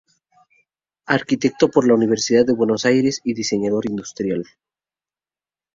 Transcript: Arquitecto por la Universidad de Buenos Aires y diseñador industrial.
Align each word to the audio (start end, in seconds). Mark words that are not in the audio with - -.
Arquitecto 1.17 1.69
por 1.69 1.85
la 1.85 1.93
Universidad 1.93 2.43
de 2.43 2.53
Buenos 2.53 2.85
Aires 2.87 3.21
y 3.23 3.35
diseñador 3.35 3.85
industrial. 3.85 4.43